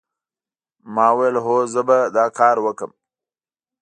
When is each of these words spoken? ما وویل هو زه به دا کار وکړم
ما 0.93 1.07
وویل 1.13 1.35
هو 1.45 1.57
زه 1.73 1.81
به 1.87 1.97
دا 2.15 2.25
کار 2.39 2.57
وکړم 2.61 2.91